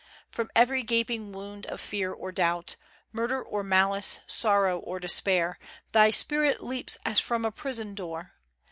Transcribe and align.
From 0.31 0.49
every 0.55 0.81
gaping 0.81 1.31
wound 1.31 1.67
of 1.67 1.79
fear 1.79 2.11
or 2.11 2.31
doubt, 2.31 2.75
Murder 3.11 3.39
or 3.39 3.61
malice, 3.63 4.17
sorrow 4.25 4.79
or 4.79 4.99
despair, 4.99 5.59
Thy 5.91 6.09
spirit 6.09 6.63
leaps 6.63 6.97
as 7.05 7.19
from 7.19 7.45
a 7.45 7.51
prison 7.51 7.93
door. 7.93 8.33